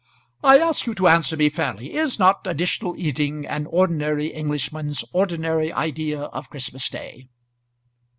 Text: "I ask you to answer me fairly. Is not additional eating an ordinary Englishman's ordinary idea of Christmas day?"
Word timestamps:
"I 0.43 0.57
ask 0.57 0.87
you 0.87 0.95
to 0.95 1.07
answer 1.07 1.37
me 1.37 1.49
fairly. 1.49 1.93
Is 1.95 2.17
not 2.17 2.47
additional 2.47 2.95
eating 2.97 3.45
an 3.45 3.67
ordinary 3.67 4.29
Englishman's 4.33 5.05
ordinary 5.13 5.71
idea 5.71 6.21
of 6.21 6.49
Christmas 6.49 6.89
day?" 6.89 7.29